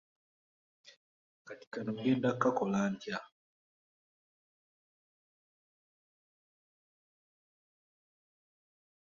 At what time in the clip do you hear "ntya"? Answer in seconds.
2.93-3.17